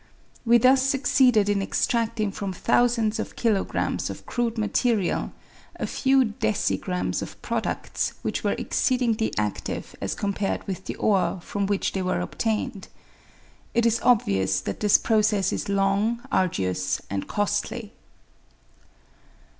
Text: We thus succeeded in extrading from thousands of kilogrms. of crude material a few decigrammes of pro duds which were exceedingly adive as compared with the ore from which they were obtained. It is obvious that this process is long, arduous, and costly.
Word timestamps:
We 0.47 0.57
thus 0.57 0.81
succeeded 0.81 1.47
in 1.47 1.59
extrading 1.59 2.33
from 2.33 2.53
thousands 2.53 3.19
of 3.19 3.35
kilogrms. 3.35 4.09
of 4.09 4.25
crude 4.25 4.57
material 4.57 5.31
a 5.75 5.85
few 5.85 6.25
decigrammes 6.25 7.21
of 7.21 7.39
pro 7.43 7.59
duds 7.59 8.13
which 8.23 8.43
were 8.43 8.53
exceedingly 8.53 9.29
adive 9.37 9.93
as 10.01 10.15
compared 10.15 10.65
with 10.65 10.85
the 10.85 10.95
ore 10.95 11.39
from 11.43 11.67
which 11.67 11.91
they 11.91 12.01
were 12.01 12.19
obtained. 12.19 12.87
It 13.75 13.85
is 13.85 14.01
obvious 14.01 14.59
that 14.61 14.79
this 14.79 14.97
process 14.97 15.53
is 15.53 15.69
long, 15.69 16.23
arduous, 16.31 16.99
and 17.11 17.27
costly. 17.27 17.93